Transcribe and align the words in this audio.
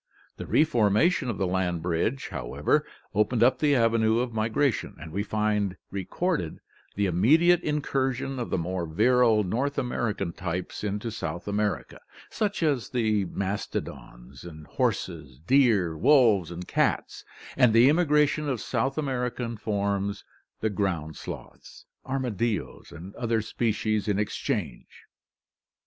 The 0.37 0.47
re 0.47 0.63
formation 0.63 1.29
of 1.29 1.37
the 1.37 1.45
land 1.45 1.83
bridge, 1.83 2.29
however, 2.29 2.87
opened 3.13 3.43
up 3.43 3.59
the 3.59 3.75
avenues 3.75 4.23
of 4.23 4.33
migration, 4.33 4.95
and 4.99 5.11
we 5.11 5.21
find 5.21 5.77
re 5.91 6.05
corded 6.05 6.57
the 6.95 7.05
immediate 7.05 7.61
incursion 7.61 8.39
of 8.39 8.49
the 8.49 8.57
more 8.57 8.87
virile 8.87 9.43
North 9.43 9.77
American 9.77 10.33
types 10.33 10.83
into 10.83 11.11
South 11.11 11.47
America, 11.47 11.99
such 12.31 12.63
as 12.63 12.89
the 12.89 13.25
mastodons, 13.25 14.43
horses, 14.69 15.37
deer, 15.45 15.95
wolves, 15.95 16.49
and 16.49 16.67
cats, 16.67 17.23
and 17.55 17.71
the 17.71 17.87
immigration 17.87 18.49
of 18.49 18.59
South 18.59 18.97
American 18.97 19.55
forms, 19.55 20.23
the 20.61 20.71
ground 20.71 21.15
sloths, 21.15 21.85
armadillos, 22.07 22.91
and 22.91 23.13
other 23.17 23.39
species 23.43 24.07
in 24.07 24.17
exchange. 24.17 25.03